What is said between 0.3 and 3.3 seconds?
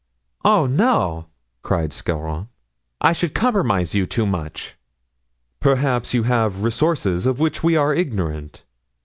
"Oh, no!" cried Scarron, "I